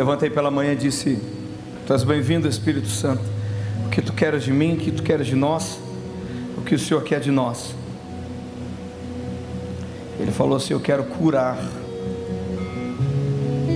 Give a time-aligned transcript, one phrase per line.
[0.00, 1.20] levantei pela manhã e disse:
[1.86, 3.22] Tu és bem-vindo, Espírito Santo.
[3.84, 5.78] O que tu queres de mim, o que tu queres de nós,
[6.56, 7.74] o que o Senhor quer de nós.
[10.18, 11.58] Ele falou assim: Eu quero curar,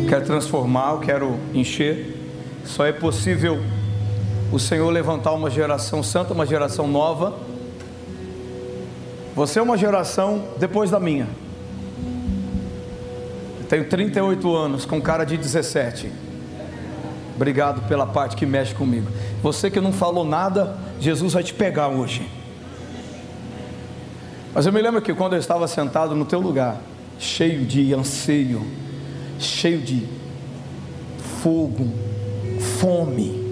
[0.09, 2.17] quero transformar, eu quero encher.
[2.65, 3.61] Só é possível
[4.51, 7.35] o Senhor levantar uma geração santa, uma geração nova.
[9.37, 11.29] Você é uma geração depois da minha.
[13.75, 16.09] Tenho 38 anos, com cara de 17.
[17.35, 19.09] Obrigado pela parte que mexe comigo.
[19.43, 22.25] Você que não falou nada, Jesus vai te pegar hoje.
[24.55, 26.81] Mas eu me lembro que quando eu estava sentado no teu lugar,
[27.19, 28.65] cheio de anseio,
[29.41, 30.07] cheio de
[31.43, 31.93] fogo,
[32.79, 33.43] fome,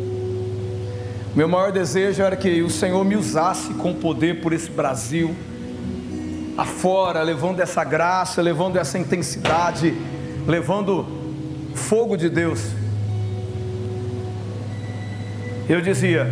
[1.34, 5.34] meu maior desejo era que o Senhor me usasse com poder por esse Brasil,
[6.56, 9.94] afora, levando essa graça, levando essa intensidade,
[10.46, 11.06] levando
[11.74, 12.60] fogo de Deus.
[15.68, 16.30] Eu dizia,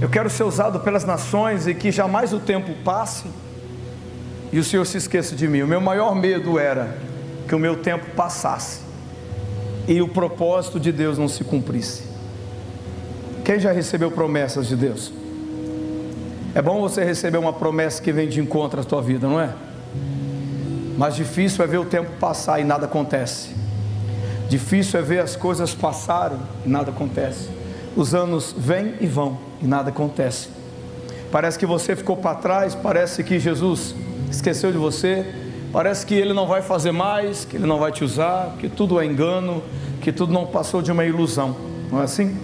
[0.00, 3.26] eu quero ser usado pelas nações e que jamais o tempo passe
[4.52, 5.62] e o Senhor se esqueça de mim.
[5.62, 6.98] O meu maior medo era
[7.48, 8.80] que o meu tempo passasse
[9.86, 12.04] e o propósito de Deus não se cumprisse.
[13.44, 15.12] Quem já recebeu promessas de Deus?
[16.52, 19.54] É bom você receber uma promessa que vem de encontro à tua vida, não é?
[20.98, 23.50] Mas difícil é ver o tempo passar e nada acontece.
[24.48, 27.48] Difícil é ver as coisas passarem e nada acontece.
[27.96, 30.48] Os anos vêm e vão e nada acontece.
[31.30, 33.94] Parece que você ficou para trás, parece que Jesus
[34.28, 35.24] esqueceu de você,
[35.72, 39.00] parece que ele não vai fazer mais, que ele não vai te usar, que tudo
[39.00, 39.62] é engano,
[40.00, 41.54] que tudo não passou de uma ilusão,
[41.92, 42.36] não é assim?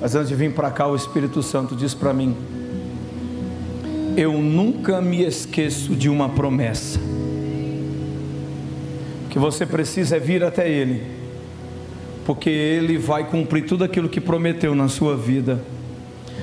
[0.00, 2.34] Mas antes de vir para cá, o Espírito Santo diz para mim:
[4.18, 6.98] Eu nunca me esqueço de uma promessa.
[9.24, 11.06] O que você precisa é vir até Ele,
[12.26, 15.62] porque Ele vai cumprir tudo aquilo que prometeu na sua vida,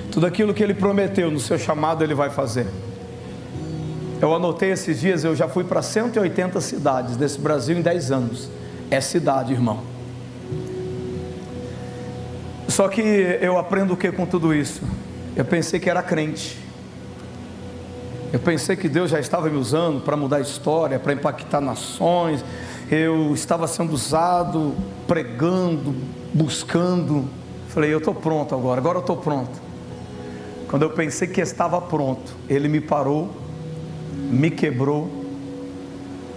[0.09, 2.65] tudo aquilo que Ele prometeu no seu chamado, Ele vai fazer.
[4.21, 8.49] Eu anotei esses dias, eu já fui para 180 cidades desse Brasil em 10 anos.
[8.89, 9.83] É cidade, irmão.
[12.69, 14.81] Só que eu aprendo o que com tudo isso?
[15.35, 16.63] Eu pensei que era crente.
[18.35, 22.43] Eu pensei que Deus já estava me usando para mudar a história, para impactar nações.
[22.91, 24.75] Eu estava sendo usado,
[25.07, 25.95] pregando,
[26.33, 27.29] buscando.
[27.69, 29.57] Falei, eu estou pronto agora, agora eu estou pronto.
[30.67, 33.29] Quando eu pensei que estava pronto, Ele me parou
[34.29, 35.09] me quebrou,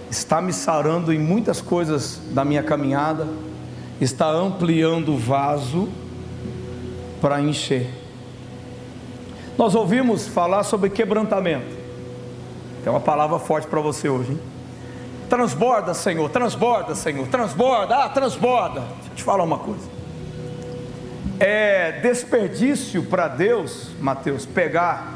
[0.09, 3.27] está me sarando em muitas coisas da minha caminhada,
[3.99, 5.89] está ampliando o vaso
[7.19, 7.89] para encher.
[9.57, 11.78] Nós ouvimos falar sobre quebrantamento.
[12.85, 14.31] É uma palavra forte para você hoje.
[14.31, 14.39] Hein?
[15.29, 18.79] Transborda, Senhor, transborda, Senhor, transborda, ah, transborda.
[18.79, 19.87] Deixa eu te falar uma coisa.
[21.39, 25.13] É desperdício para Deus, Mateus, pegar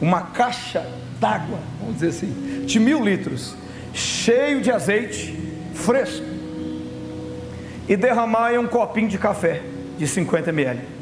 [0.00, 0.86] uma caixa
[1.18, 3.54] d'água, vamos dizer assim, de mil litros,
[3.94, 5.34] cheio de azeite
[5.72, 6.26] fresco,
[7.88, 9.62] e derramar em um copinho de café
[9.96, 10.95] de 50 ml.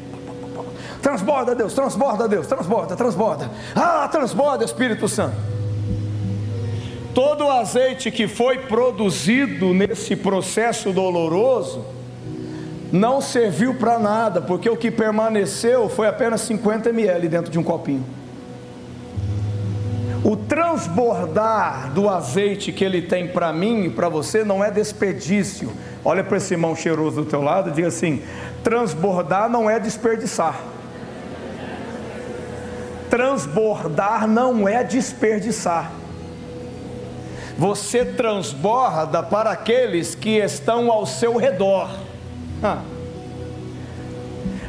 [1.05, 3.51] Transborda, Deus, transborda, Deus, transborda, transborda.
[3.75, 5.35] Ah, transborda, Espírito Santo.
[7.13, 11.85] Todo o azeite que foi produzido nesse processo doloroso
[12.91, 17.63] não serviu para nada, porque o que permaneceu foi apenas 50 ml dentro de um
[17.63, 18.03] copinho.
[20.23, 25.71] O transbordar do azeite que ele tem para mim e para você não é desperdício.
[26.03, 28.23] Olha para esse irmão cheiroso do teu lado e diga assim:
[28.63, 30.73] transbordar não é desperdiçar.
[33.09, 35.91] Transbordar não é desperdiçar.
[37.57, 41.89] Você transborda para aqueles que estão ao seu redor.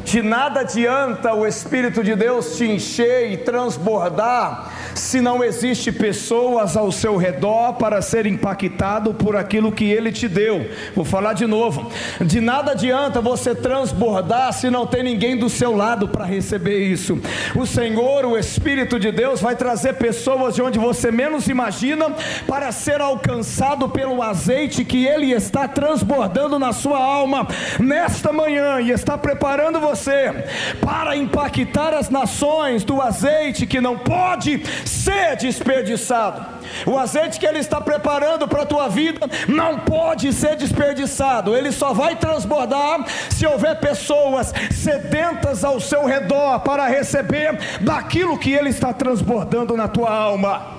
[0.05, 6.77] De nada adianta o Espírito de Deus te encher e transbordar se não existe pessoas
[6.77, 10.69] ao seu redor para ser impactado por aquilo que ele te deu.
[10.95, 11.91] Vou falar de novo.
[12.21, 17.20] De nada adianta você transbordar se não tem ninguém do seu lado para receber isso.
[17.55, 22.06] O Senhor, o Espírito de Deus vai trazer pessoas de onde você menos imagina
[22.47, 27.47] para ser alcançado pelo azeite que ele está transbordando na sua alma
[27.79, 30.32] nesta manhã e está preparando você
[30.81, 36.44] para impactar as nações do azeite que não pode ser desperdiçado.
[36.87, 41.73] O azeite que Ele está preparando para a tua vida não pode ser desperdiçado, ele
[41.73, 48.71] só vai transbordar se houver pessoas sedentas ao seu redor para receber daquilo que Ele
[48.71, 50.77] está transbordando na tua alma.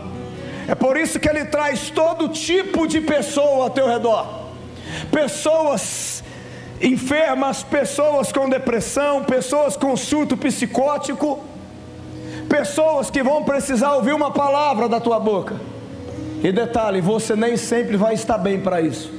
[0.68, 4.48] É por isso que Ele traz todo tipo de pessoa ao teu redor,
[5.12, 6.24] pessoas
[6.82, 11.44] enfermas, pessoas com depressão, pessoas com surto psicótico,
[12.48, 15.56] pessoas que vão precisar ouvir uma palavra da tua boca.
[16.44, 19.12] E detalhe, você nem sempre vai estar bem para isso.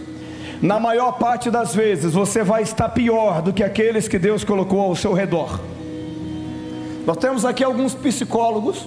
[0.60, 4.80] Na maior parte das vezes, você vai estar pior do que aqueles que Deus colocou
[4.80, 5.60] ao seu redor.
[7.06, 8.86] Nós temos aqui alguns psicólogos.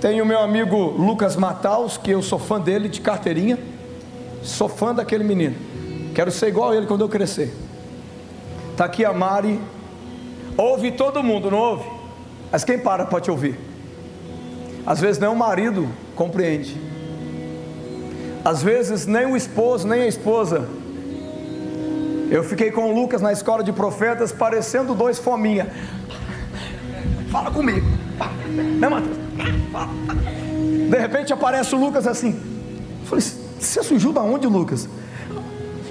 [0.00, 3.58] Tem o meu amigo Lucas Mataus, que eu sou fã dele de carteirinha.
[4.42, 5.56] Sou fã daquele menino.
[6.14, 7.52] Quero ser igual a ele quando eu crescer.
[8.70, 9.60] Está aqui a Mari.
[10.56, 11.97] Ouve todo mundo, não ouve?
[12.50, 13.58] Mas quem para para te ouvir?
[14.86, 16.80] Às vezes nem o marido compreende.
[18.44, 20.66] Às vezes nem o esposo, nem a esposa.
[22.30, 25.68] Eu fiquei com o Lucas na escola de profetas, parecendo dois fominha.
[27.30, 27.86] Fala comigo.
[28.78, 29.16] Né, Matheus?
[30.90, 32.30] De repente aparece o Lucas assim.
[33.00, 33.24] Eu falei,
[33.58, 34.88] você surgiu da onde, Lucas?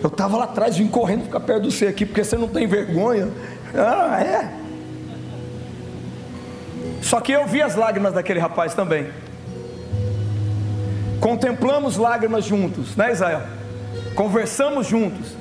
[0.01, 2.67] Eu estava lá atrás, vim correndo ficar perto do você aqui, porque você não tem
[2.67, 3.29] vergonha.
[3.75, 4.66] Ah, é.
[7.01, 9.07] Só que eu vi as lágrimas daquele rapaz também.
[11.19, 13.41] Contemplamos lágrimas juntos, né, Israel?
[14.15, 15.35] Conversamos juntos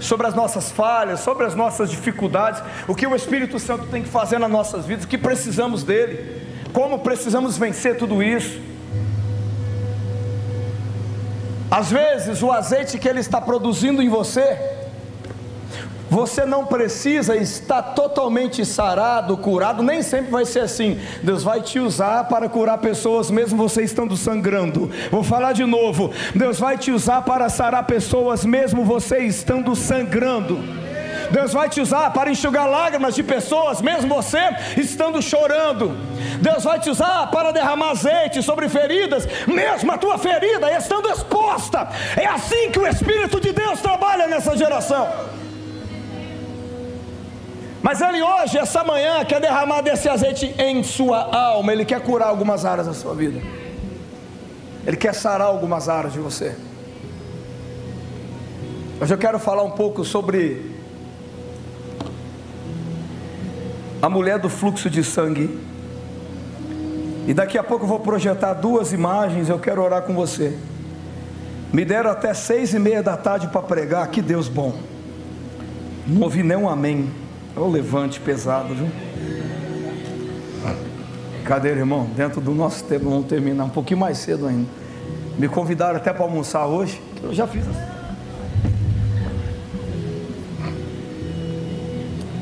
[0.00, 4.08] sobre as nossas falhas, sobre as nossas dificuldades, o que o Espírito Santo tem que
[4.08, 6.42] fazer nas nossas vidas, o que precisamos dele,
[6.72, 8.60] como precisamos vencer tudo isso.
[11.70, 14.73] Às vezes, o azeite que ele está produzindo em você,
[16.14, 20.96] você não precisa estar totalmente sarado, curado, nem sempre vai ser assim.
[21.24, 24.88] Deus vai te usar para curar pessoas, mesmo você estando sangrando.
[25.10, 30.56] Vou falar de novo: Deus vai te usar para sarar pessoas, mesmo você estando sangrando.
[31.32, 34.38] Deus vai te usar para enxugar lágrimas de pessoas, mesmo você
[34.76, 35.96] estando chorando.
[36.40, 41.88] Deus vai te usar para derramar azeite sobre feridas, mesmo a tua ferida estando exposta.
[42.16, 45.08] É assim que o Espírito de Deus trabalha nessa geração.
[47.84, 51.70] Mas ele hoje, essa manhã, quer derramar desse azeite em sua alma.
[51.70, 53.38] Ele quer curar algumas áreas da sua vida.
[54.86, 56.56] Ele quer sarar algumas áreas de você.
[58.98, 60.74] Hoje eu quero falar um pouco sobre
[64.00, 65.60] a mulher do fluxo de sangue.
[67.28, 69.50] E daqui a pouco eu vou projetar duas imagens.
[69.50, 70.58] Eu quero orar com você.
[71.70, 74.08] Me deram até seis e meia da tarde para pregar.
[74.08, 74.74] Que Deus bom.
[76.06, 77.23] Não ouvi nenhum amém.
[77.56, 78.88] É o levante pesado, viu?
[81.44, 82.08] Cadê, irmão?
[82.16, 84.68] Dentro do nosso tempo, vamos terminar um pouquinho mais cedo ainda.
[85.38, 87.00] Me convidaram até para almoçar hoje.
[87.22, 87.94] Eu já fiz assim.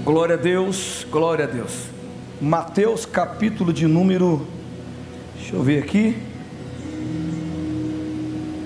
[0.04, 1.84] Glória a Deus, glória a Deus.
[2.40, 4.46] Mateus capítulo de número,
[5.36, 6.16] deixa eu ver aqui.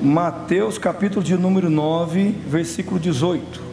[0.01, 3.66] Mateus capítulo de número 9, versículo 18.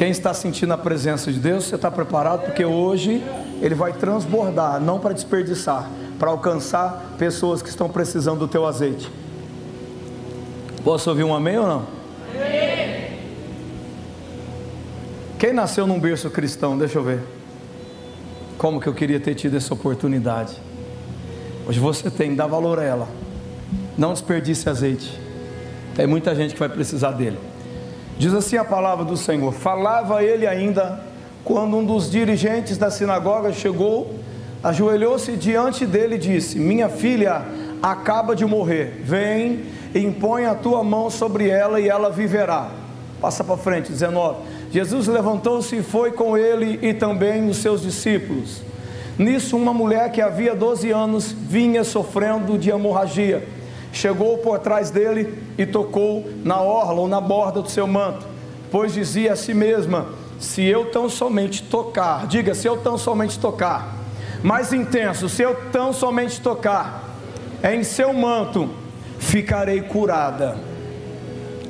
[0.00, 2.46] Quem está sentindo a presença de Deus, você está preparado?
[2.46, 3.22] Porque hoje
[3.60, 9.12] ele vai transbordar, não para desperdiçar, para alcançar pessoas que estão precisando do teu azeite.
[10.82, 11.86] Posso ouvir um amém ou não?
[15.38, 17.20] Quem nasceu num berço cristão, deixa eu ver.
[18.56, 20.56] Como que eu queria ter tido essa oportunidade.
[21.68, 23.08] Hoje você tem, dá valor a ela.
[23.98, 25.20] Não desperdice azeite.
[25.94, 27.49] Tem muita gente que vai precisar dele.
[28.20, 31.00] Diz assim a palavra do Senhor: Falava ele ainda
[31.42, 34.14] quando um dos dirigentes da sinagoga chegou,
[34.62, 37.40] ajoelhou-se diante dele e disse: Minha filha
[37.82, 39.00] acaba de morrer.
[39.02, 42.68] Vem, impõe a tua mão sobre ela e ela viverá.
[43.22, 44.36] Passa para frente, 19.
[44.70, 48.60] Jesus levantou-se e foi com ele e também os seus discípulos.
[49.18, 53.48] Nisso, uma mulher que havia 12 anos vinha sofrendo de hemorragia.
[53.92, 58.26] Chegou por trás dele e tocou na orla ou na borda do seu manto,
[58.70, 60.06] pois dizia a si mesma:
[60.38, 63.96] Se eu tão somente tocar, diga, se eu tão somente tocar,
[64.42, 67.04] mais intenso, se eu tão somente tocar
[67.62, 68.70] em seu manto,
[69.18, 70.56] ficarei curada.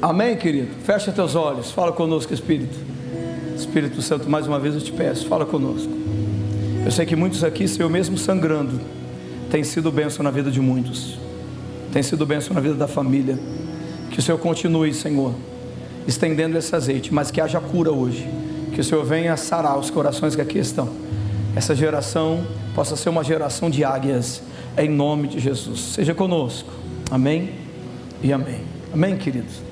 [0.00, 0.75] Amém, querido?
[0.85, 2.79] Fecha teus olhos, fala conosco, Espírito.
[3.55, 5.93] Espírito Santo, mais uma vez eu te peço, fala conosco.
[6.85, 8.81] Eu sei que muitos aqui, Senhor, mesmo sangrando,
[9.50, 11.19] tem sido bênção na vida de muitos,
[11.92, 13.38] tem sido bênção na vida da família.
[14.11, 15.35] Que o Senhor continue, Senhor,
[16.06, 18.28] estendendo esse azeite, mas que haja cura hoje.
[18.73, 20.88] Que o Senhor venha sarar os corações que aqui estão.
[21.54, 22.44] Essa geração
[22.75, 24.42] possa ser uma geração de águias,
[24.78, 25.80] em nome de Jesus.
[25.80, 26.70] Seja conosco.
[27.11, 27.54] Amém
[28.23, 28.62] e amém.
[28.92, 29.62] Amém, queridos.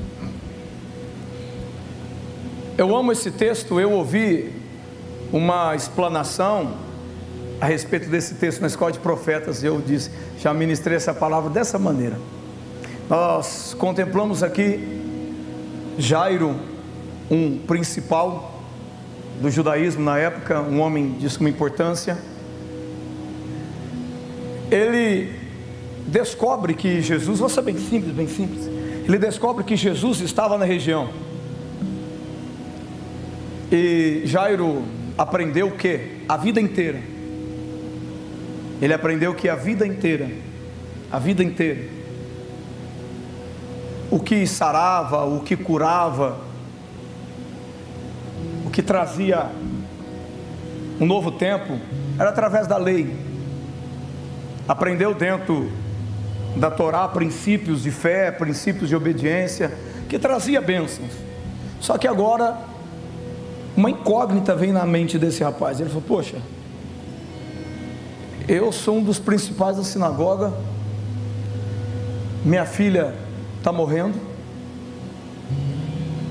[2.76, 4.52] Eu amo esse texto, eu ouvi
[5.32, 6.87] uma explanação
[7.60, 11.78] a respeito desse texto na escola de profetas, eu disse, já ministrei essa palavra dessa
[11.78, 12.18] maneira.
[13.08, 14.98] Nós contemplamos aqui
[15.98, 16.54] Jairo,
[17.28, 18.62] um principal
[19.40, 22.18] do judaísmo na época, um homem de suma importância.
[24.70, 25.32] Ele
[26.06, 28.66] descobre que Jesus, vou ser bem simples, bem simples.
[29.04, 31.10] Ele descobre que Jesus estava na região.
[33.72, 34.84] E Jairo
[35.16, 36.18] aprendeu o que?
[36.28, 37.17] A vida inteira.
[38.80, 40.28] Ele aprendeu que a vida inteira,
[41.10, 41.88] a vida inteira,
[44.10, 46.38] o que sarava, o que curava,
[48.64, 49.46] o que trazia
[51.00, 51.78] um novo tempo,
[52.18, 53.16] era através da lei.
[54.66, 55.70] Aprendeu dentro
[56.56, 59.72] da Torá princípios de fé, princípios de obediência,
[60.08, 61.12] que trazia bênçãos.
[61.80, 62.56] Só que agora
[63.76, 65.78] uma incógnita vem na mente desse rapaz.
[65.80, 66.36] Ele falou: Poxa,
[68.48, 70.54] eu sou um dos principais da sinagoga,
[72.42, 73.14] minha filha
[73.58, 74.14] está morrendo,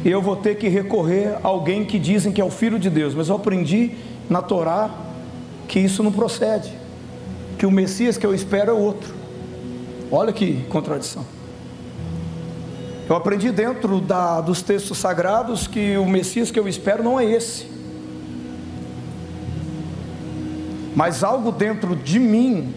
[0.04, 2.90] e eu vou ter que recorrer a alguém que dizem que é o filho de
[2.90, 3.92] Deus, mas eu aprendi
[4.28, 4.90] na Torá
[5.68, 6.74] que isso não procede,
[7.58, 9.14] que o Messias que eu espero é outro.
[10.12, 11.24] Olha que contradição.
[13.08, 17.26] Eu aprendi dentro da, dos textos sagrados que o Messias que eu espero não é
[17.26, 17.77] esse.
[20.98, 22.74] Mas algo dentro de mim,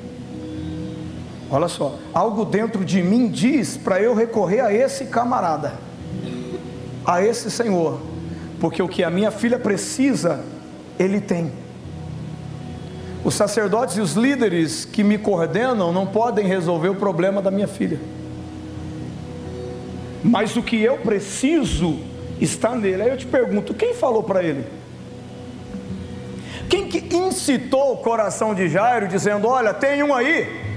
[1.51, 5.73] olha só, algo dentro de mim diz para eu recorrer a esse camarada,
[7.07, 7.99] a esse Senhor,
[8.61, 10.45] porque o que a minha filha precisa,
[10.99, 11.51] Ele tem.
[13.25, 17.69] Os sacerdotes e os líderes que me coordenam não podem resolver o problema da minha
[17.69, 17.99] filha
[20.23, 21.99] mas o que eu preciso
[22.41, 23.03] está nele.
[23.03, 24.65] Aí eu te pergunto: quem falou para ele?
[26.71, 30.71] Quem que incitou o coração de Jairo, dizendo: Olha, tem um aí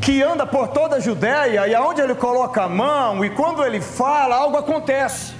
[0.00, 3.80] que anda por toda a Judéia, e aonde ele coloca a mão, e quando ele
[3.80, 5.32] fala, algo acontece.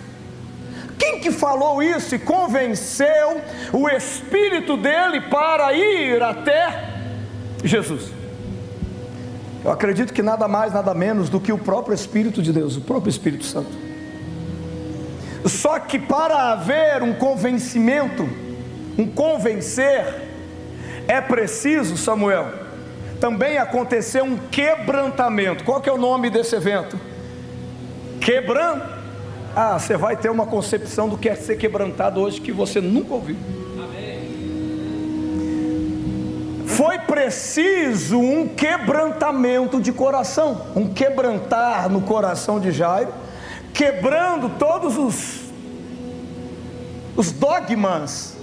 [0.99, 3.43] Quem que falou isso e convenceu
[3.73, 6.93] o espírito dele para ir até
[7.63, 8.11] Jesus?
[9.63, 12.81] Eu acredito que nada mais, nada menos do que o próprio Espírito de Deus, o
[12.81, 13.71] próprio Espírito Santo.
[15.47, 18.29] Só que para haver um convencimento,
[18.99, 20.05] um convencer,
[21.07, 22.53] é preciso, Samuel,
[23.21, 25.65] também acontecer um quebrantamento.
[25.65, 26.99] Qual que é o nome desse evento?
[28.21, 28.81] Quebran.
[29.57, 33.15] Ah, você vai ter uma concepção do que é ser quebrantado hoje que você nunca
[33.15, 33.37] ouviu.
[36.75, 43.15] foi preciso um quebrantamento de coração, um quebrantar no coração de Jairo,
[43.73, 45.41] quebrando todos os,
[47.17, 48.34] os dogmas.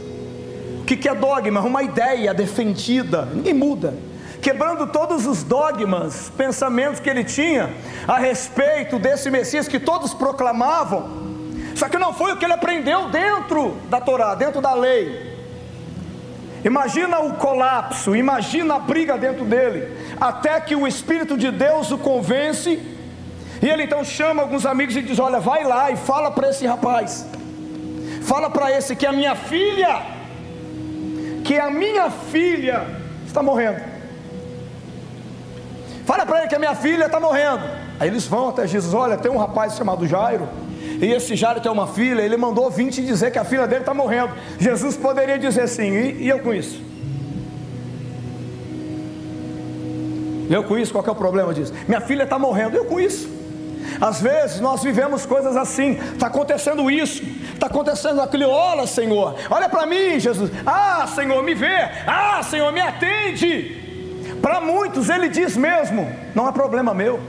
[0.92, 1.62] Que, que é dogma?
[1.62, 3.94] Uma ideia defendida, ninguém muda.
[4.42, 7.70] Quebrando todos os dogmas, pensamentos que ele tinha
[8.06, 11.10] a respeito desse Messias que todos proclamavam,
[11.76, 15.34] só que não foi o que ele aprendeu dentro da Torá, dentro da lei.
[16.62, 21.98] Imagina o colapso, imagina a briga dentro dele, até que o Espírito de Deus o
[21.98, 22.78] convence,
[23.62, 26.68] e ele então chama alguns amigos e diz: Olha, vai lá e fala para esse
[26.68, 27.26] rapaz,
[28.24, 30.20] fala para esse que a minha filha,
[31.51, 32.88] que a minha filha
[33.27, 33.81] está morrendo.
[36.05, 37.63] Fala para ele que a minha filha está morrendo.
[38.00, 40.48] Aí eles vão até Jesus: Olha, tem um rapaz chamado Jairo
[41.01, 43.93] e esse Jairo tem uma filha, ele mandou 20 dizer que a filha dele está
[43.93, 44.34] morrendo.
[44.60, 46.81] Jesus poderia dizer assim, e, e eu com isso?
[50.50, 51.74] Eu com isso, qual é o problema disso?
[51.86, 53.29] Minha filha está morrendo, eu com isso.
[54.01, 57.22] Às vezes nós vivemos coisas assim, está acontecendo isso,
[57.53, 62.74] está acontecendo aquilo, olha Senhor, olha para mim, Jesus, ah Senhor, me vê, ah Senhor,
[62.74, 63.79] me atende.
[64.41, 67.20] Para muitos ele diz mesmo, não é problema meu.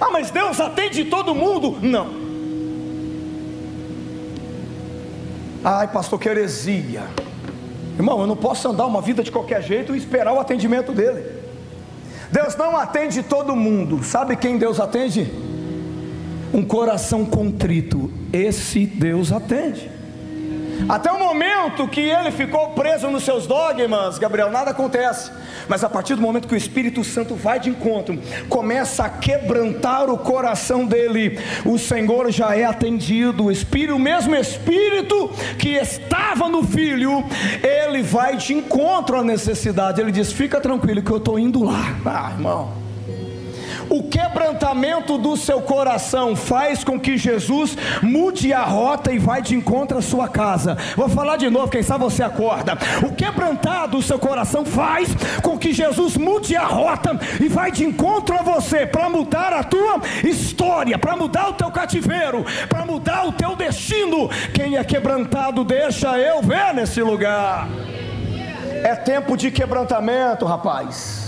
[0.00, 1.78] Ah, mas Deus atende todo mundo?
[1.82, 2.08] Não.
[5.62, 7.02] Ai, pastor, que heresia.
[7.96, 11.38] Irmão, eu não posso andar uma vida de qualquer jeito e esperar o atendimento dele.
[12.32, 14.02] Deus não atende todo mundo.
[14.02, 15.49] Sabe quem Deus atende?
[16.52, 18.10] Um coração contrito.
[18.32, 20.00] Esse Deus atende.
[20.88, 25.30] Até o momento que ele ficou preso nos seus dogmas, Gabriel, nada acontece.
[25.68, 30.10] Mas a partir do momento que o Espírito Santo vai de encontro, começa a quebrantar
[30.10, 33.44] o coração dele, o Senhor já é atendido.
[33.44, 37.24] O Espírito, o mesmo Espírito que estava no filho,
[37.62, 40.00] ele vai de encontro à necessidade.
[40.00, 41.94] Ele diz: Fica tranquilo que eu estou indo lá.
[42.04, 42.79] Ah, irmão.
[43.90, 49.56] O quebrantamento do seu coração faz com que Jesus mude a rota e vai de
[49.56, 50.78] encontro à sua casa.
[50.96, 52.78] Vou falar de novo, quem sabe você acorda.
[53.02, 55.08] O quebrantar do seu coração faz
[55.42, 59.64] com que Jesus mude a rota e vai de encontro a você para mudar a
[59.64, 64.30] tua história, para mudar o teu cativeiro, para mudar o teu destino.
[64.54, 67.68] Quem é quebrantado, deixa eu ver nesse lugar.
[68.84, 71.19] É tempo de quebrantamento, rapaz.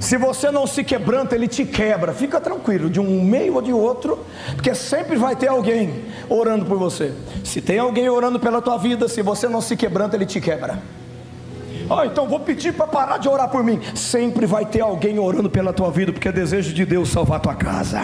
[0.00, 2.12] Se você não se quebranta, ele te quebra.
[2.12, 4.24] Fica tranquilo, de um meio ou de outro,
[4.54, 7.12] porque sempre vai ter alguém orando por você.
[7.44, 10.80] Se tem alguém orando pela tua vida, se você não se quebranta, ele te quebra.
[11.90, 13.80] Ah, então vou pedir para parar de orar por mim.
[13.94, 17.40] Sempre vai ter alguém orando pela tua vida, porque é desejo de Deus salvar a
[17.40, 18.02] tua casa.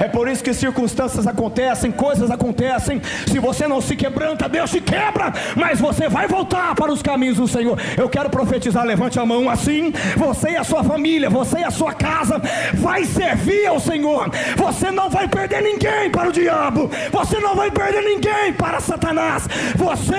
[0.00, 3.00] É por isso que circunstâncias acontecem, coisas acontecem.
[3.26, 7.36] Se você não se quebranta, Deus te quebra, mas você vai voltar para os caminhos
[7.36, 7.78] do Senhor.
[7.96, 9.92] Eu quero profetizar, levante a mão assim.
[10.16, 12.40] Você e a sua família, você e a sua casa
[12.74, 14.30] vai servir ao Senhor.
[14.56, 16.90] Você não vai perder ninguém para o diabo.
[17.12, 19.46] Você não vai perder ninguém para Satanás.
[19.74, 20.16] Você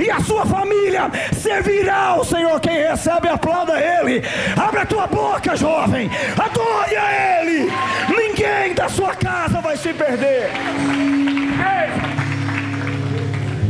[0.00, 4.22] e a sua família servirá ao Senhor quem recebe, aplauda Ele.
[4.56, 6.10] Abre a tua boca, jovem.
[6.38, 7.70] Adore a Ele.
[8.16, 10.50] Ninguém da sua casa vai se perder.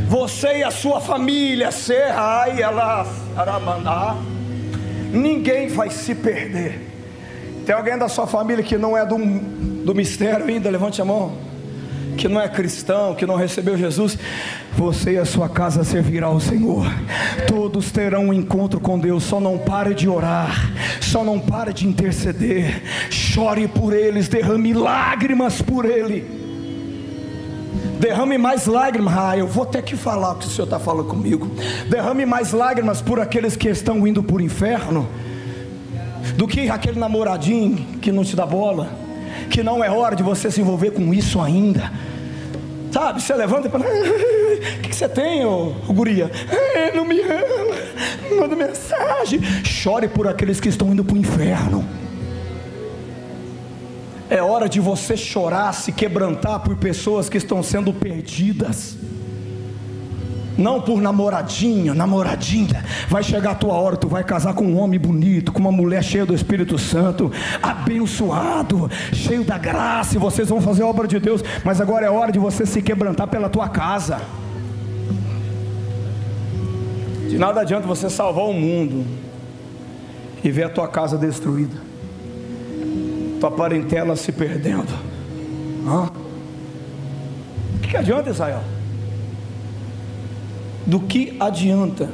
[0.08, 3.06] Você e a sua família, Serrai, ela,
[3.36, 4.16] Aramandá,
[5.12, 6.88] ninguém vai se perder.
[7.64, 10.68] Tem alguém da sua família que não é do, do mistério ainda?
[10.68, 11.49] Levante a mão
[12.16, 14.18] que não é cristão, que não recebeu Jesus,
[14.76, 16.86] você e a sua casa servirá ao Senhor.
[17.46, 19.24] Todos terão um encontro com Deus.
[19.24, 22.82] Só não pare de orar, só não pare de interceder.
[23.10, 26.40] Chore por eles, derrame lágrimas por ele.
[27.98, 29.14] Derrame mais lágrimas.
[29.16, 31.50] Ah, eu vou ter que falar o que o Senhor está falando comigo.
[31.88, 35.06] Derrame mais lágrimas por aqueles que estão indo para o inferno
[36.36, 38.90] do que aquele namoradinho que não te dá bola,
[39.50, 41.92] que não é hora de você se envolver com isso ainda.
[42.90, 46.30] Sabe, você levanta e fala: O que, você tem, ô, ô guria?
[46.94, 49.40] não me ama, manda mensagem.
[49.64, 51.84] Chore por aqueles que estão indo para o inferno.
[54.28, 58.96] É hora de você chorar, se quebrantar por pessoas que estão sendo perdidas
[60.60, 62.84] não por namoradinha, namoradinha.
[63.08, 66.04] Vai chegar a tua hora, tu vai casar com um homem bonito, com uma mulher
[66.04, 67.32] cheia do Espírito Santo,
[67.62, 72.10] abençoado, cheio da graça, e vocês vão fazer a obra de Deus, mas agora é
[72.10, 74.20] hora de você se quebrantar pela tua casa.
[77.28, 79.06] De nada adianta você salvar o mundo
[80.42, 81.76] e ver a tua casa destruída,
[83.38, 84.92] tua parentela se perdendo.
[85.86, 86.10] Hã?
[87.76, 88.60] O que, que adianta, Israel?
[90.86, 92.10] Do que adianta?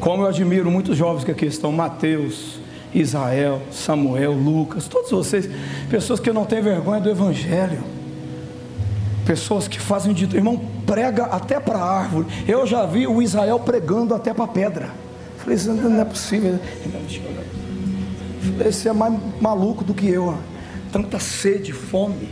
[0.00, 2.60] Como eu admiro muitos jovens que aqui estão, Mateus,
[2.94, 5.48] Israel, Samuel, Lucas, todos vocês,
[5.88, 7.82] pessoas que não têm vergonha do Evangelho,
[9.24, 12.26] pessoas que fazem de irmão, prega até para a árvore.
[12.46, 14.90] Eu já vi o Israel pregando até para a pedra.
[15.38, 16.58] Falei, isso não é possível.
[18.40, 20.36] Falei, esse é mais maluco do que eu.
[20.90, 22.28] Tanta sede, fome.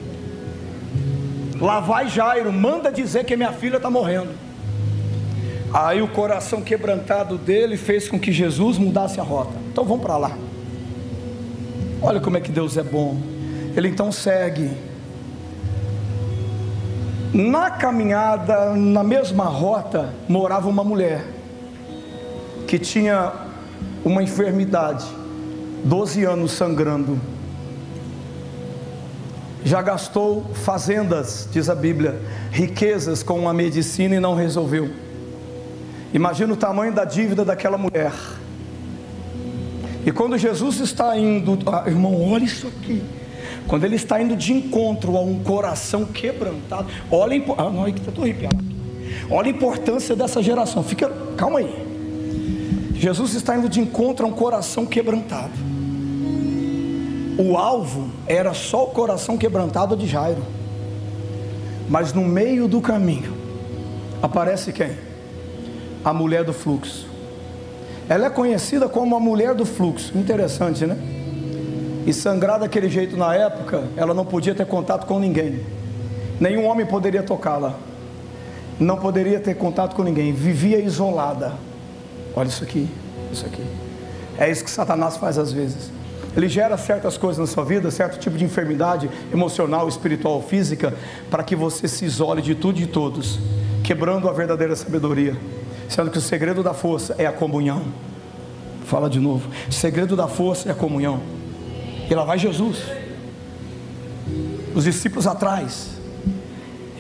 [1.60, 4.49] Lá vai Jairo, manda dizer que minha filha está morrendo.
[5.72, 9.52] Aí o coração quebrantado dele fez com que Jesus mudasse a rota.
[9.70, 10.37] Então vamos para lá.
[12.02, 13.16] Olha como é que Deus é bom.
[13.76, 14.70] Ele então segue.
[17.33, 21.24] Na caminhada, na mesma rota, morava uma mulher
[22.66, 23.33] que tinha
[24.04, 25.06] uma enfermidade,
[25.85, 27.20] 12 anos sangrando.
[29.62, 34.90] Já gastou fazendas, diz a Bíblia, riquezas com a medicina e não resolveu.
[36.12, 38.12] Imagina o tamanho da dívida daquela mulher.
[40.05, 43.03] E quando Jesus está indo, ah, irmão, olha isso aqui.
[43.66, 48.59] Quando ele está indo de encontro a um coração quebrantado, olha, ah, não, estou arrepiado.
[49.31, 50.83] Olha a importância dessa geração.
[50.83, 51.90] Fica, calma aí.
[52.94, 55.53] Jesus está indo de encontro a um coração quebrantado.
[57.38, 60.42] O alvo era só o coração quebrantado de Jairo.
[61.88, 63.35] Mas no meio do caminho
[64.23, 65.10] aparece quem?
[66.04, 67.06] A mulher do fluxo.
[68.08, 70.16] Ela é conhecida como a mulher do fluxo.
[70.18, 70.96] Interessante, né?
[72.06, 75.60] E sangrar daquele jeito na época, ela não podia ter contato com ninguém.
[76.40, 77.76] Nenhum homem poderia tocá-la.
[78.80, 80.32] Não poderia ter contato com ninguém.
[80.32, 81.52] Vivia isolada.
[82.34, 82.88] Olha isso aqui,
[83.30, 83.62] isso aqui.
[84.38, 85.92] É isso que Satanás faz às vezes.
[86.36, 90.94] Ele gera certas coisas na sua vida, certo tipo de enfermidade emocional, espiritual, física,
[91.30, 93.38] para que você se isole de tudo e de todos,
[93.84, 95.36] quebrando a verdadeira sabedoria
[95.90, 97.83] sendo que o segredo da força é a comunhão.
[98.85, 99.50] Fala de novo.
[99.68, 101.20] O segredo da força é a comunhão.
[102.09, 102.79] E lá vai Jesus.
[104.72, 105.90] Os discípulos atrás.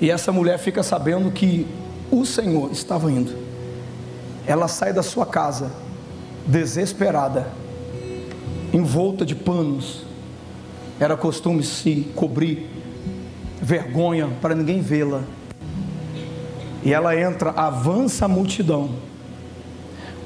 [0.00, 1.68] E essa mulher fica sabendo que
[2.10, 3.32] o Senhor estava indo.
[4.44, 5.70] Ela sai da sua casa,
[6.44, 7.46] desesperada,
[8.72, 10.04] envolta de panos.
[10.98, 12.68] Era costume se cobrir,
[13.62, 15.22] vergonha para ninguém vê-la.
[16.82, 18.90] E ela entra, avança a multidão.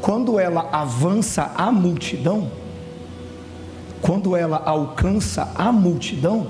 [0.00, 2.50] Quando ela avança a multidão,
[4.00, 6.48] quando ela alcança a multidão,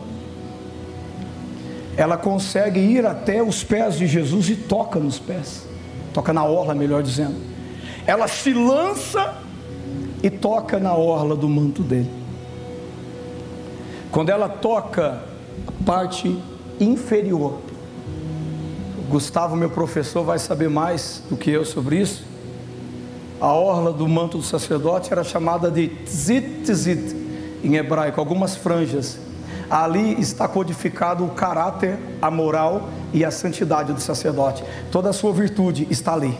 [1.96, 5.64] ela consegue ir até os pés de Jesus e toca nos pés,
[6.12, 7.36] toca na orla, melhor dizendo.
[8.06, 9.38] Ela se lança
[10.22, 12.10] e toca na orla do manto dele.
[14.10, 15.22] Quando ela toca
[15.66, 16.36] a parte
[16.80, 17.60] inferior,
[19.14, 22.24] Gustavo, meu professor, vai saber mais do que eu sobre isso.
[23.40, 27.14] A orla do manto do sacerdote era chamada de tzit tzit
[27.62, 29.16] em hebraico, algumas franjas.
[29.70, 34.64] Ali está codificado o caráter, a moral e a santidade do sacerdote.
[34.90, 36.37] Toda a sua virtude está ali.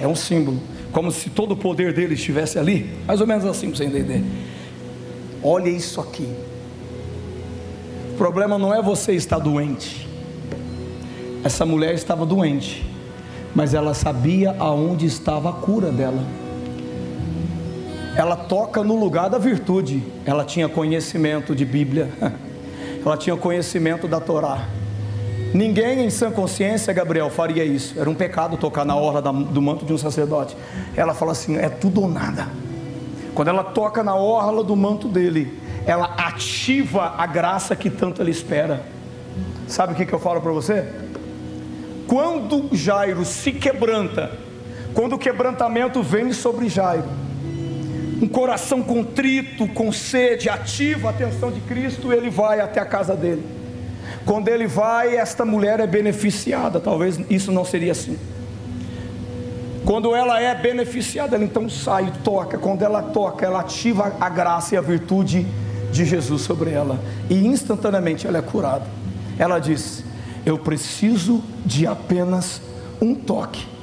[0.00, 0.58] É um símbolo,
[0.92, 2.98] como se todo o poder dele estivesse ali.
[3.06, 4.24] Mais ou menos assim para você entender.
[5.42, 6.34] Olha isso aqui.
[8.14, 10.05] O problema não é você estar doente.
[11.46, 12.84] Essa mulher estava doente,
[13.54, 16.24] mas ela sabia aonde estava a cura dela
[18.16, 20.02] ela toca no lugar da virtude.
[20.24, 22.10] Ela tinha conhecimento de Bíblia,
[23.04, 24.66] ela tinha conhecimento da Torá.
[25.52, 27.98] Ninguém em sã consciência, Gabriel, faria isso.
[28.00, 30.56] Era um pecado tocar na orla do manto de um sacerdote.
[30.96, 32.48] Ela fala assim: é tudo ou nada.
[33.34, 38.30] Quando ela toca na orla do manto dele, ela ativa a graça que tanto ele
[38.30, 38.82] espera.
[39.68, 40.86] Sabe o que, que eu falo para você?
[42.06, 44.30] Quando Jairo se quebranta,
[44.94, 47.08] quando o quebrantamento vem sobre Jairo,
[48.22, 53.14] um coração contrito, com sede, ativa a atenção de Cristo, ele vai até a casa
[53.14, 53.44] dele.
[54.24, 56.80] Quando ele vai, esta mulher é beneficiada.
[56.80, 58.18] Talvez isso não seria assim.
[59.84, 62.58] Quando ela é beneficiada, ela então sai toca.
[62.58, 65.46] Quando ela toca, ela ativa a graça e a virtude
[65.92, 66.98] de Jesus sobre ela.
[67.30, 68.86] E instantaneamente ela é curada.
[69.38, 70.02] Ela diz:
[70.46, 72.62] Eu preciso de apenas
[73.02, 73.76] um toque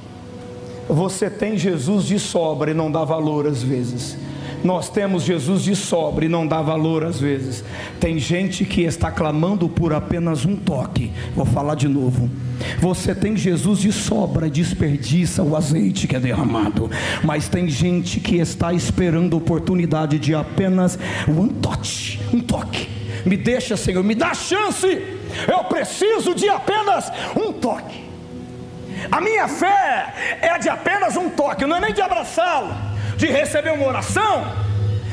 [0.88, 4.18] você tem Jesus de sobra e não dá valor às vezes.
[4.64, 7.64] Nós temos Jesus de sobra e não dá valor às vezes.
[8.00, 11.12] Tem gente que está clamando por apenas um toque.
[11.36, 12.30] Vou falar de novo.
[12.80, 16.90] Você tem Jesus de sobra, desperdiça o azeite que é derramado.
[17.24, 20.98] Mas tem gente que está esperando oportunidade de apenas
[21.28, 22.88] um toque, um toque.
[23.26, 25.13] Me deixa, Senhor, me dá chance.
[25.48, 28.04] Eu preciso de apenas um toque.
[29.12, 32.74] A minha fé é de apenas um toque, não é nem de abraçá-lo,
[33.18, 34.46] de receber uma oração,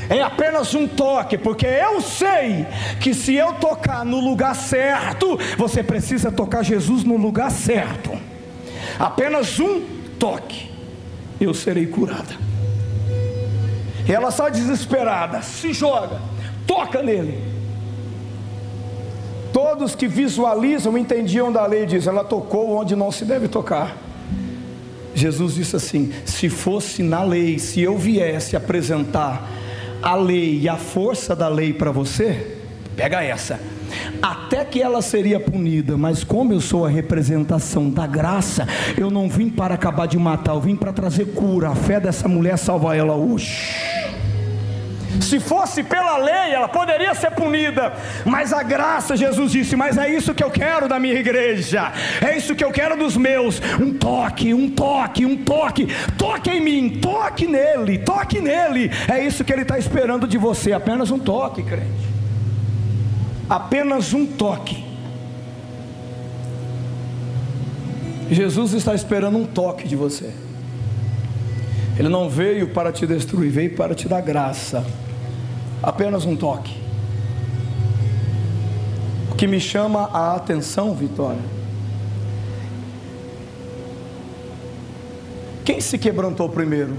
[0.08, 2.66] é apenas um toque, porque eu sei
[3.00, 8.10] que se eu tocar no lugar certo, você precisa tocar Jesus no lugar certo.
[8.98, 9.80] Apenas um
[10.18, 10.70] toque,
[11.40, 12.34] eu serei curada.
[14.08, 16.20] E ela está desesperada, se joga,
[16.66, 17.59] toca nele.
[19.52, 23.96] Todos que visualizam entendiam da lei, diz, ela tocou onde não se deve tocar.
[25.14, 29.48] Jesus disse assim: se fosse na lei, se eu viesse apresentar
[30.02, 32.56] a lei e a força da lei para você,
[32.96, 33.60] pega essa.
[34.22, 39.28] Até que ela seria punida, mas como eu sou a representação da graça, eu não
[39.28, 41.70] vim para acabar de matar, eu vim para trazer cura.
[41.70, 43.99] A fé dessa mulher salva ela hoje.
[45.20, 47.92] Se fosse pela lei, ela poderia ser punida,
[48.24, 52.36] mas a graça, Jesus disse, mas é isso que eu quero da minha igreja, é
[52.36, 53.60] isso que eu quero dos meus.
[53.80, 58.90] Um toque, um toque, um toque, toque em mim, toque nele, toque nele.
[59.08, 62.08] É isso que ele está esperando de você, apenas um toque, crente.
[63.48, 64.84] Apenas um toque.
[68.30, 70.32] Jesus está esperando um toque de você.
[71.98, 74.86] Ele não veio para te destruir, veio para te dar graça.
[75.82, 76.76] Apenas um toque.
[79.30, 81.40] O que me chama a atenção, Vitória,
[85.64, 86.96] quem se quebrantou primeiro?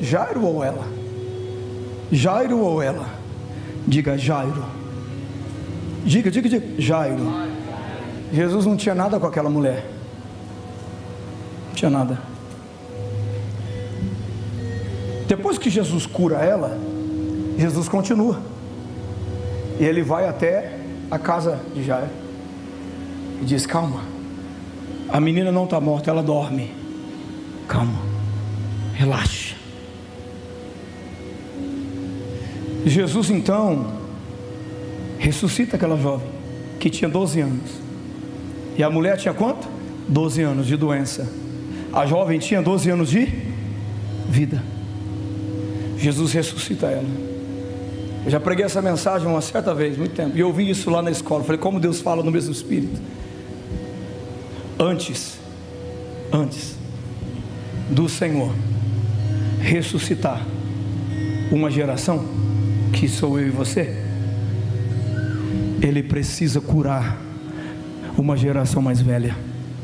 [0.00, 0.86] Jairo ou ela?
[2.10, 3.06] Jairo ou ela?
[3.86, 4.64] Diga Jairo.
[6.04, 6.80] Diga, diga, diga.
[6.80, 7.24] Jairo.
[8.32, 9.86] Jesus não tinha nada com aquela mulher.
[11.68, 12.18] Não tinha nada.
[15.28, 16.76] Depois que Jesus cura ela,
[17.58, 18.40] Jesus continua.
[19.78, 20.78] E ele vai até
[21.10, 22.08] a casa de Jair
[23.40, 24.02] e diz: Calma,
[25.08, 26.72] a menina não está morta, ela dorme.
[27.68, 27.98] Calma,
[28.94, 29.54] relaxa.
[32.86, 33.86] Jesus então
[35.18, 36.28] ressuscita aquela jovem
[36.78, 37.70] que tinha 12 anos.
[38.76, 39.66] E a mulher tinha quanto?
[40.08, 41.26] 12 anos de doença.
[41.92, 43.26] A jovem tinha 12 anos de
[44.28, 44.62] vida.
[45.96, 47.33] Jesus ressuscita ela.
[48.24, 50.36] Eu já preguei essa mensagem uma certa vez, muito tempo.
[50.36, 51.44] E eu ouvi isso lá na escola.
[51.44, 53.00] Falei, como Deus fala no mesmo espírito.
[54.78, 55.38] Antes,
[56.32, 56.76] antes
[57.90, 58.52] do Senhor
[59.60, 60.44] ressuscitar
[61.52, 62.24] uma geração,
[62.92, 63.94] que sou eu e você,
[65.82, 67.18] Ele precisa curar
[68.16, 69.36] uma geração mais velha.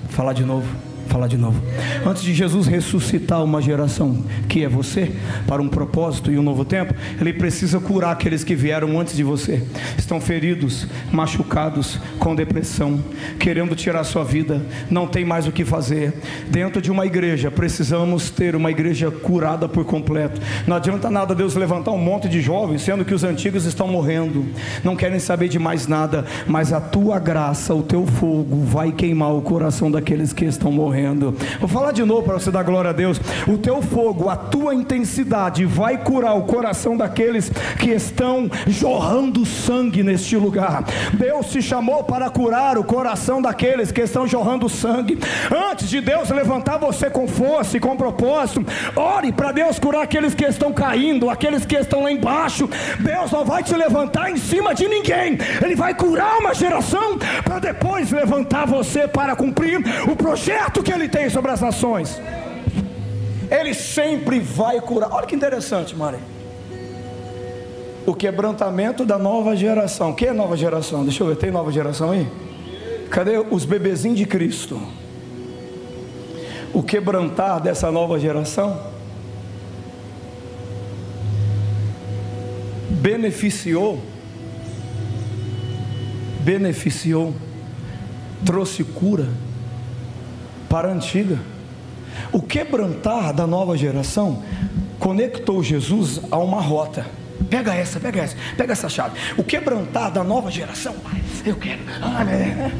[0.04, 1.60] Vou falar de novo falar de novo.
[2.06, 5.10] Antes de Jesus ressuscitar uma geração que é você,
[5.46, 9.24] para um propósito e um novo tempo, ele precisa curar aqueles que vieram antes de
[9.24, 9.62] você.
[9.98, 13.02] Estão feridos, machucados, com depressão,
[13.38, 16.14] querendo tirar sua vida, não tem mais o que fazer.
[16.48, 20.40] Dentro de uma igreja, precisamos ter uma igreja curada por completo.
[20.66, 24.46] Não adianta nada Deus levantar um monte de jovens, sendo que os antigos estão morrendo,
[24.84, 29.34] não querem saber de mais nada, mas a tua graça, o teu fogo vai queimar
[29.34, 31.34] o coração daqueles que estão morrendo morrendo.
[31.58, 33.20] Vou falar de novo para você dar glória a Deus.
[33.48, 40.02] O teu fogo, a tua intensidade vai curar o coração daqueles que estão jorrando sangue
[40.02, 40.84] neste lugar.
[41.14, 45.18] Deus te chamou para curar o coração daqueles que estão jorrando sangue.
[45.70, 50.34] Antes de Deus levantar você com força e com propósito, ore para Deus curar aqueles
[50.34, 52.68] que estão caindo, aqueles que estão lá embaixo.
[52.98, 55.38] Deus não vai te levantar em cima de ninguém.
[55.62, 60.94] Ele vai curar uma geração para depois levantar você para cumprir o projeto que que
[60.94, 62.20] Ele tem sobre as nações.
[63.48, 65.12] Ele sempre vai curar.
[65.12, 66.18] Olha que interessante, Maria.
[68.04, 70.12] O quebrantamento da nova geração.
[70.12, 71.04] Quem é nova geração?
[71.04, 72.26] Deixa eu ver, tem nova geração aí?
[73.08, 74.82] Cadê os bebezinhos de Cristo?
[76.74, 78.80] O quebrantar dessa nova geração
[82.90, 84.00] beneficiou,
[86.44, 87.32] beneficiou,
[88.44, 89.28] trouxe cura
[90.70, 91.36] para a antiga.
[92.32, 94.42] O quebrantar da nova geração
[95.00, 97.04] conectou Jesus a uma rota.
[97.50, 99.18] Pega essa, pega essa, pega essa chave.
[99.36, 100.94] O quebrantar da nova geração,
[101.44, 101.80] eu quero.
[102.00, 102.72] Ah, né?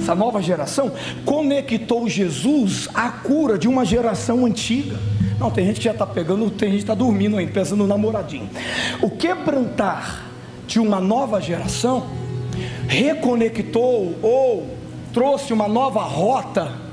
[0.00, 0.92] Essa nova geração
[1.26, 4.96] conectou Jesus à cura de uma geração antiga.
[5.38, 7.86] Não, tem gente que já está pegando, tem gente que está dormindo ainda, pensando no
[7.86, 8.48] namoradinho.
[9.02, 10.24] O quebrantar
[10.66, 12.06] de uma nova geração
[12.88, 14.74] reconectou ou
[15.12, 16.83] trouxe uma nova rota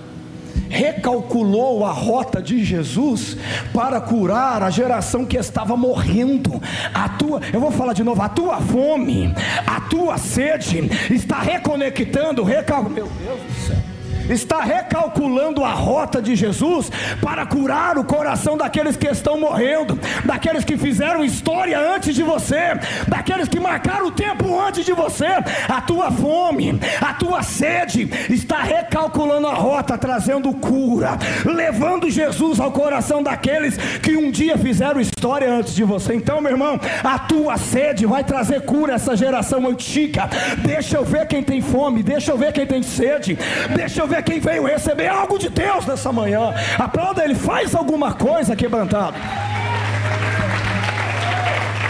[0.72, 3.38] recalculou a rota de Jesus
[3.74, 6.62] para curar a geração que estava morrendo.
[6.94, 9.34] A tua, eu vou falar de novo, a tua fome,
[9.68, 13.91] a tua sede está reconectando, recal, meu Deus do céu
[14.30, 20.64] está recalculando a rota de Jesus para curar o coração daqueles que estão morrendo, daqueles
[20.64, 25.28] que fizeram história antes de você, daqueles que marcaram o tempo antes de você.
[25.68, 32.72] A tua fome, a tua sede está recalculando a rota, trazendo cura, levando Jesus ao
[32.72, 36.14] coração daqueles que um dia fizeram história antes de você.
[36.14, 40.30] Então, meu irmão, a tua sede vai trazer cura a essa geração antiga.
[40.60, 43.38] Deixa eu ver quem tem fome, deixa eu ver quem tem sede,
[43.76, 46.54] deixa eu ver quem veio receber algo de Deus nessa manhã.
[46.78, 49.18] Aplauda ele, faz alguma coisa quebrantado.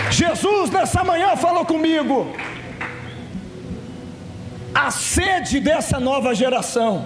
[0.09, 2.33] Jesus nessa manhã falou comigo.
[4.73, 7.05] A sede dessa nova geração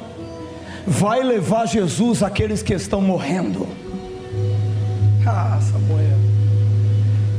[0.86, 3.68] vai levar Jesus àqueles que estão morrendo.
[5.26, 6.18] Ah, Samuel.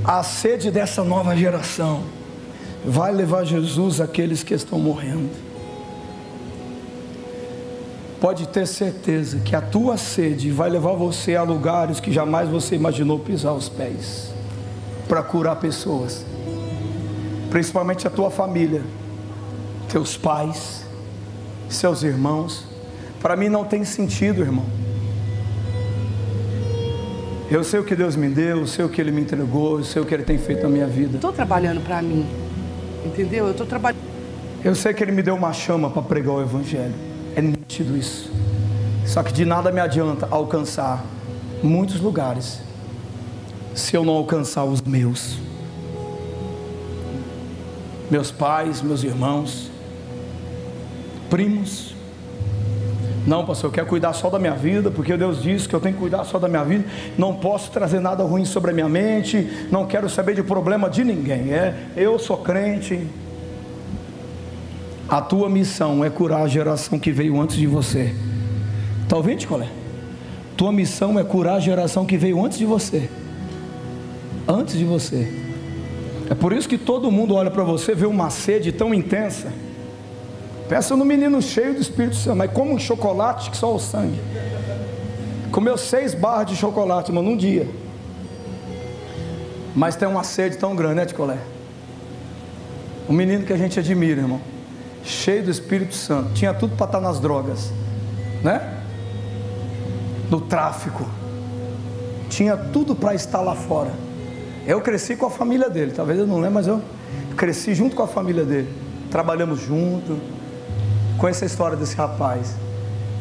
[0.04, 2.04] A sede dessa nova geração
[2.84, 5.45] vai levar Jesus àqueles que estão morrendo
[8.20, 12.74] pode ter certeza que a tua sede vai levar você a lugares que jamais você
[12.74, 14.32] imaginou pisar os pés
[15.08, 16.24] para curar pessoas,
[17.50, 18.82] principalmente a tua família,
[19.88, 20.84] teus pais,
[21.68, 22.64] seus irmãos.
[23.20, 24.64] Para mim não tem sentido, irmão.
[27.48, 29.84] Eu sei o que Deus me deu, eu sei o que Ele me entregou, eu
[29.84, 31.16] sei o que Ele tem feito na minha vida.
[31.16, 32.26] Estou trabalhando para mim,
[33.04, 33.44] entendeu?
[33.44, 34.00] Eu estou trabalhando.
[34.64, 37.15] Eu sei que Ele me deu uma chama para pregar o Evangelho.
[37.36, 38.30] É nítido isso.
[39.04, 41.04] Só que de nada me adianta alcançar
[41.62, 42.60] muitos lugares
[43.74, 45.36] se eu não alcançar os meus.
[48.10, 49.70] Meus pais, meus irmãos,
[51.28, 51.94] primos.
[53.26, 55.94] Não, pastor, eu quero cuidar só da minha vida, porque Deus disse que eu tenho
[55.94, 56.86] que cuidar só da minha vida.
[57.18, 59.68] Não posso trazer nada ruim sobre a minha mente.
[59.70, 61.52] Não quero saber de problema de ninguém.
[61.52, 63.06] É, eu sou crente,
[65.08, 68.14] a tua missão é curar a geração que veio antes de você.
[69.02, 69.68] Está ouvindo, colé?
[70.56, 73.08] Tua missão é curar a geração que veio antes de você.
[74.48, 75.32] Antes de você.
[76.28, 79.52] É por isso que todo mundo olha para você, vê uma sede tão intensa.
[80.68, 84.18] Pensa no menino cheio do Espírito Santo, mas como um chocolate que só o sangue.
[85.52, 87.68] Comeu seis barras de chocolate, mano, num dia.
[89.74, 91.38] Mas tem uma sede tão grande, né, Ticolé?
[93.08, 94.40] Um menino que a gente admira, irmão.
[95.06, 96.32] Cheio do Espírito Santo.
[96.34, 97.72] Tinha tudo para estar tá nas drogas,
[98.42, 98.82] né?
[100.30, 101.06] No tráfico.
[102.28, 103.92] Tinha tudo para estar lá fora.
[104.66, 105.92] Eu cresci com a família dele.
[105.92, 106.82] Talvez eu não lembre, mas eu
[107.36, 108.68] cresci junto com a família dele.
[109.10, 110.20] Trabalhamos junto
[111.18, 112.54] Conheça a história desse rapaz.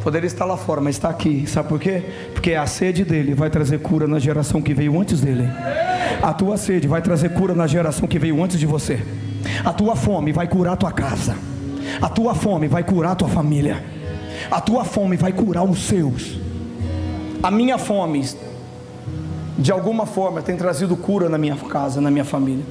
[0.03, 1.47] Poderia estar lá fora, mas está aqui.
[1.47, 2.03] Sabe por quê?
[2.33, 5.47] Porque a sede dele vai trazer cura na geração que veio antes dele.
[6.21, 9.01] A tua sede vai trazer cura na geração que veio antes de você.
[9.63, 11.35] A tua fome vai curar a tua casa.
[12.01, 13.83] A tua fome vai curar a tua família.
[14.49, 16.37] A tua fome vai curar os seus.
[17.41, 18.27] A minha fome,
[19.57, 22.65] de alguma forma, tem trazido cura na minha casa, na minha família.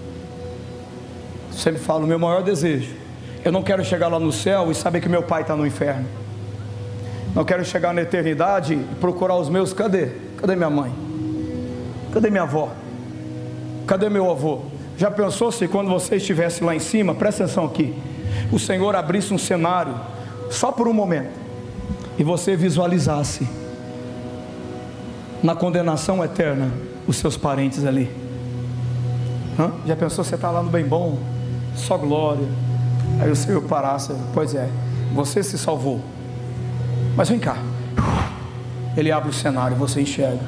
[1.50, 3.04] Sempre falo, meu maior desejo
[3.44, 6.06] eu não quero chegar lá no céu e saber que meu pai está no inferno.
[7.34, 9.72] Não quero chegar na eternidade e procurar os meus.
[9.74, 10.08] Cadê?
[10.38, 10.90] Cadê minha mãe?
[12.10, 12.72] Cadê minha avó?
[13.86, 14.62] Cadê meu avô?
[14.96, 17.94] Já pensou se quando você estivesse lá em cima, presta atenção aqui,
[18.52, 19.94] o Senhor abrisse um cenário
[20.50, 21.38] só por um momento
[22.18, 23.48] e você visualizasse
[25.42, 26.70] na condenação eterna
[27.06, 28.10] os seus parentes ali?
[29.58, 29.72] Hã?
[29.86, 31.18] Já pensou você está lá no bem bom?
[31.76, 32.46] Só glória
[33.20, 34.68] Aí o Senhor parasse, pois é,
[35.12, 36.00] você se salvou.
[37.16, 37.56] Mas vem cá.
[38.96, 40.42] Ele abre o cenário, você enxerga.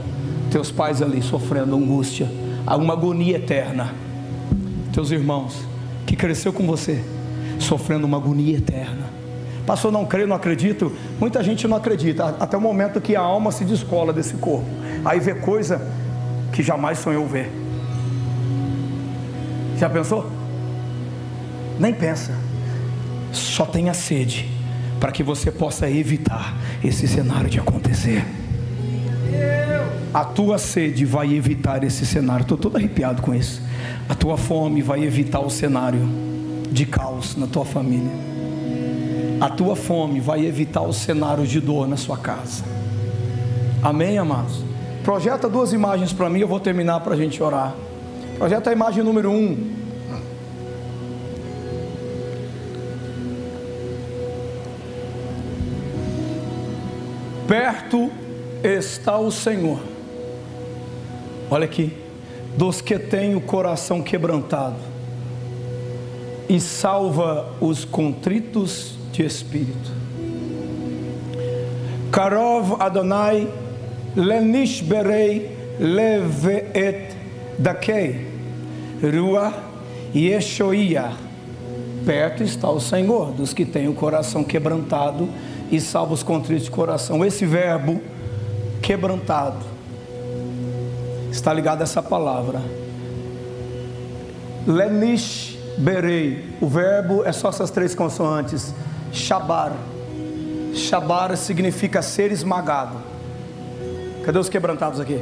[0.51, 2.29] Teus pais ali sofrendo angústia,
[2.67, 3.95] uma agonia eterna.
[4.93, 5.55] Teus irmãos,
[6.07, 7.05] que cresceu com você,
[7.59, 9.07] sofrendo uma agonia eterna.
[9.67, 10.93] Pastor, não creio, não acredito.
[11.19, 14.67] Muita gente não acredita, até o momento que a alma se descola desse corpo.
[15.05, 15.81] Aí vê coisa
[16.53, 17.51] que jamais sonhou ver.
[19.77, 20.31] Já pensou?
[21.79, 22.47] Nem pensa
[23.37, 24.49] só tenha sede
[24.99, 28.25] para que você possa evitar esse cenário de acontecer.
[30.13, 32.43] A tua sede vai evitar esse cenário.
[32.43, 33.61] Estou todo arrepiado com isso.
[34.09, 36.09] A tua fome vai evitar o cenário
[36.71, 38.13] de caos na tua família.
[39.41, 42.65] A tua fome vai evitar o cenário de dor na sua casa.
[43.83, 44.63] Amém, amados?
[45.05, 47.75] Projeta duas imagens para mim, eu vou terminar para a gente orar.
[48.39, 49.75] Projeta a imagem número um.
[57.47, 58.11] Perto
[58.65, 59.79] está o Senhor.
[61.49, 61.93] Olha aqui,
[62.57, 64.96] dos que têm o coração quebrantado
[66.49, 69.93] e salva os contritos de espírito.
[72.11, 73.49] Karov Adonai
[74.15, 76.65] lenish berei leve
[77.59, 78.27] dakei
[79.03, 79.53] rua
[80.15, 81.13] yeshoia.
[82.05, 85.29] Perto está o Senhor dos que têm o coração quebrantado
[85.71, 87.25] e salva os contritos de coração.
[87.25, 88.01] Esse verbo
[88.81, 89.59] quebrantado
[91.31, 92.63] está ligado a essa palavra.
[94.67, 96.45] Lenish berei.
[96.61, 98.75] O verbo é só essas três consoantes.
[99.13, 99.73] Shabar.
[100.75, 102.97] Shabar significa ser esmagado.
[104.25, 105.21] Cadê os quebrantados aqui?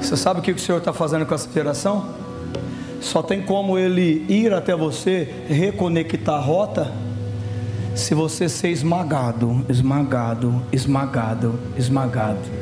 [0.00, 2.14] Você sabe o que o Senhor está fazendo com essa geração?
[3.00, 6.92] Só tem como ele ir até você, reconectar a rota
[7.94, 12.59] se você ser esmagado, esmagado, esmagado, esmagado.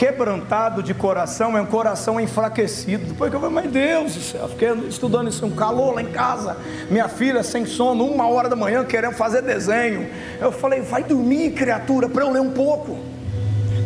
[0.00, 3.04] Quebrantado de coração é um coração enfraquecido.
[3.04, 6.10] Depois que eu falei, mas Deus do céu, fiquei estudando isso, um calor lá em
[6.10, 6.56] casa.
[6.90, 10.08] Minha filha sem sono, uma hora da manhã, querendo fazer desenho.
[10.40, 12.98] Eu falei, vai dormir, criatura, para eu ler um pouco.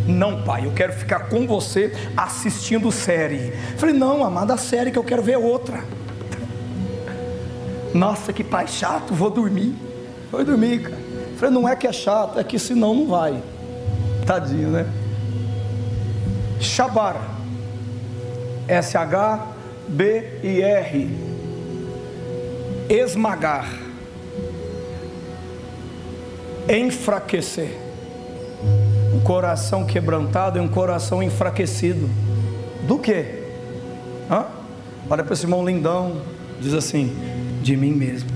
[0.06, 3.52] Não, pai, eu quero ficar com você assistindo série.
[3.72, 5.82] Eu falei, não, amada, a série que eu quero ver outra.
[7.92, 9.74] Nossa, que pai chato, vou dormir.
[10.30, 11.02] Vou dormir, cara.
[11.38, 13.42] Falei, não é que é chato, é que senão não vai.
[14.24, 14.86] Tadinho, né?
[16.60, 17.16] Shabar.
[18.66, 19.48] S-H-B-I-R.
[22.88, 23.68] Esmagar.
[26.68, 27.78] Enfraquecer.
[29.14, 32.08] Um coração quebrantado é um coração enfraquecido.
[32.86, 33.42] Do que?
[35.08, 36.22] Olha para esse irmão lindão.
[36.60, 37.14] Diz assim:
[37.62, 38.30] de mim mesmo.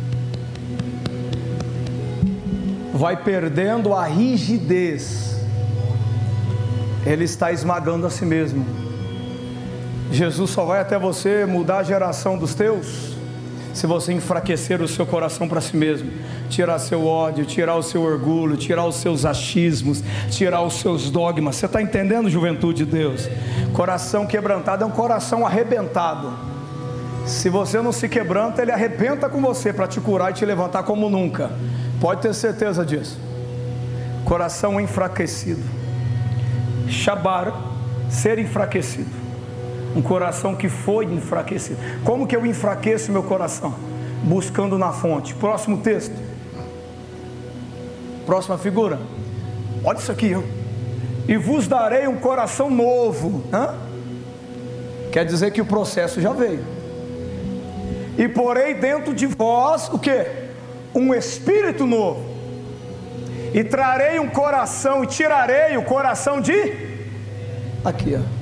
[2.93, 5.28] Vai perdendo a rigidez,
[7.09, 8.67] ele está esmagando a si mesmo.
[10.11, 13.17] Jesus só vai até você mudar a geração dos teus,
[13.73, 16.11] se você enfraquecer o seu coração para si mesmo,
[16.51, 21.57] tirar seu ódio, tirar o seu orgulho, tirar os seus achismos, tirar os seus dogmas.
[21.57, 23.29] Você está entendendo, juventude de Deus?
[23.73, 26.33] Coração quebrantado é um coração arrebentado.
[27.25, 30.83] Se você não se quebranta, ele arrebenta com você para te curar e te levantar
[30.83, 31.51] como nunca.
[32.01, 33.19] Pode ter certeza disso.
[34.25, 35.78] Coração enfraquecido.
[36.89, 37.53] Shabar,
[38.11, 39.11] ser enfraquecido.
[39.97, 41.79] Um coração que foi enfraquecido.
[42.05, 43.75] Como que eu enfraqueço meu coração?
[44.23, 45.35] Buscando na fonte.
[45.35, 46.15] Próximo texto.
[48.27, 48.99] Próxima figura.
[49.83, 50.35] Olha isso aqui.
[50.35, 50.43] Ó.
[51.27, 53.45] E vos darei um coração novo.
[53.53, 53.75] Hã?
[55.13, 56.65] Quer dizer que o processo já veio.
[58.19, 60.27] E porei dentro de vós o que?
[60.95, 62.28] Um espírito novo.
[63.55, 66.89] E trarei um coração e tirarei o coração de
[67.85, 68.39] aqui, ó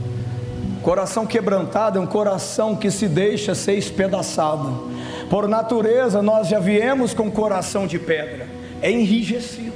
[0.87, 4.89] Coração quebrantado é um coração que se deixa ser espedaçado.
[5.29, 8.47] Por natureza, nós já viemos com coração de pedra,
[8.81, 9.73] é enrijecido.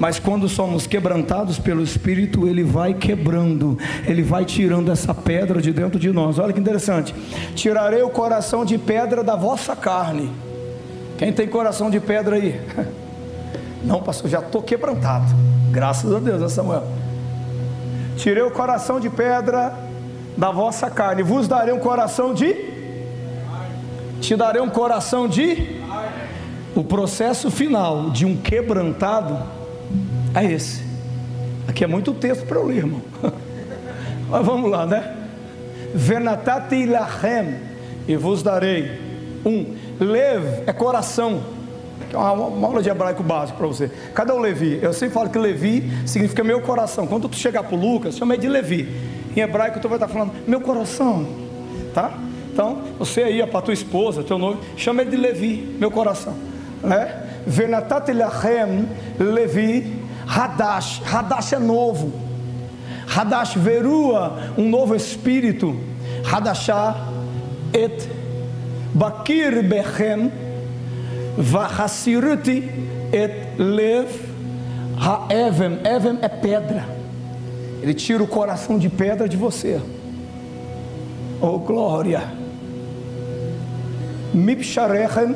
[0.00, 3.76] Mas quando somos quebrantados pelo Espírito, Ele vai quebrando,
[4.06, 6.38] Ele vai tirando essa pedra de dentro de nós.
[6.38, 7.14] Olha que interessante:
[7.54, 10.30] tirarei o coração de pedra da vossa carne.
[11.18, 12.58] Quem tem coração de pedra aí?
[13.84, 15.26] Não, pastor, já estou quebrantado.
[15.70, 16.84] Graças a Deus, né, Samuel?
[18.16, 19.74] Tirei o coração de pedra
[20.36, 22.72] da vossa carne, vos darei um coração de
[24.20, 25.80] te darei um coração de
[26.76, 29.36] o processo final de um quebrantado
[30.32, 30.80] é esse.
[31.66, 33.02] Aqui é muito texto para eu ler, irmão.
[34.30, 35.16] Mas vamos lá, né?
[35.92, 37.56] Venatati lachem
[38.06, 38.98] e vos darei
[39.44, 41.42] um lev é coração.
[42.14, 43.90] Uma, uma aula de hebraico básico para você.
[44.14, 44.78] Cadê o Levi?
[44.82, 47.06] Eu sempre falo que Levi significa meu coração.
[47.06, 48.88] Quando tu chegar para o Lucas, chama ele de Levi.
[49.36, 51.26] Em hebraico tu vai estar falando, meu coração,
[51.94, 52.12] tá?
[52.52, 56.34] Então, você aí, para tua esposa, teu noivo, chama ele de Levi, meu coração,
[56.82, 57.28] né?
[57.46, 58.12] Venatat
[59.18, 62.12] Levi Hadash, Hadash é novo,
[63.08, 65.76] Hadash verua, um novo espírito,
[66.24, 67.08] Hadashah
[67.72, 68.08] et
[68.94, 70.30] Bakir bechem
[71.36, 72.68] Vahasirti
[73.12, 74.08] et lev
[74.98, 77.02] haevem, evem é pedra
[77.82, 79.80] ele tira o coração de pedra de você.
[81.40, 82.22] Oh glória!
[84.32, 85.34] Mipsharechem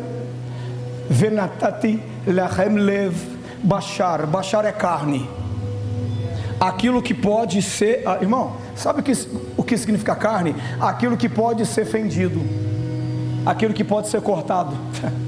[1.10, 3.16] venatati lechem lev
[3.64, 4.26] bashar.
[4.28, 5.28] Bashar é carne.
[6.60, 9.12] Aquilo que pode ser, ah, irmão, sabe o que,
[9.56, 10.54] o que significa carne?
[10.80, 12.40] Aquilo que pode ser fendido,
[13.44, 14.74] aquilo que pode ser cortado.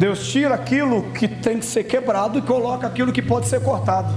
[0.00, 4.10] Deus tira aquilo que tem que ser quebrado e coloca aquilo que pode ser cortado.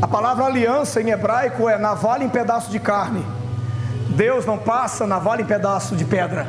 [0.00, 3.26] A palavra aliança em hebraico é navalha em pedaço de carne.
[4.10, 6.46] Deus não passa navalha em pedaço de pedra.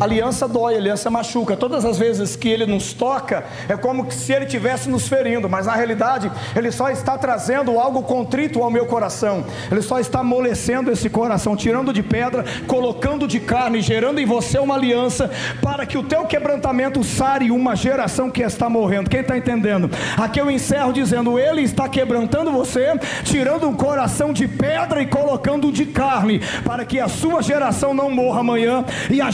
[0.00, 1.56] Aliança dói, aliança machuca.
[1.56, 5.66] Todas as vezes que ele nos toca, é como se ele estivesse nos ferindo, mas
[5.66, 9.44] na realidade, ele só está trazendo algo contrito ao meu coração.
[9.70, 14.58] Ele só está amolecendo esse coração, tirando de pedra, colocando de carne, gerando em você
[14.58, 15.30] uma aliança
[15.62, 19.08] para que o teu quebrantamento sare uma geração que está morrendo.
[19.08, 19.90] Quem está entendendo?
[20.16, 25.70] Aqui eu encerro dizendo: Ele está quebrantando você, tirando um coração de pedra e colocando
[25.70, 29.30] de carne, para que a sua geração não morra amanhã e a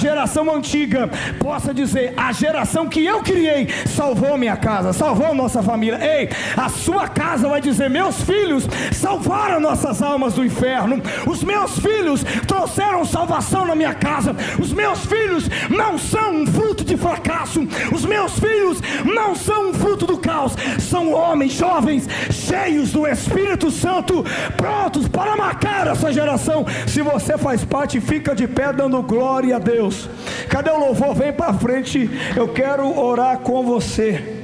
[0.57, 5.98] antiga possa dizer: a geração que eu criei salvou minha casa, salvou nossa família.
[6.03, 11.78] Ei, a sua casa vai dizer: meus filhos salvaram nossas almas do inferno, os meus
[11.78, 17.61] filhos trouxeram salvação na minha casa, os meus filhos não são um fruto de fracasso,
[17.92, 23.70] os meus filhos não são um fruto do caos, são homens jovens, cheios do Espírito
[23.70, 24.24] Santo,
[24.57, 26.66] prontos para marcar essa geração.
[26.88, 30.09] Se você faz parte, fica de pé dando glória a Deus.
[30.48, 31.14] Cadê o louvor?
[31.14, 32.11] Vem para frente.
[32.34, 34.39] Eu quero orar com você.